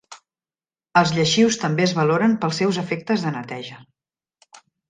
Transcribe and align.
Els 1.01 1.11
lleixius 1.17 1.59
també 1.65 1.87
es 1.87 1.93
valoren 1.99 2.35
pels 2.45 2.59
seus 2.63 2.83
efectes 2.87 3.27
de 3.29 3.37
neteja. 3.39 3.81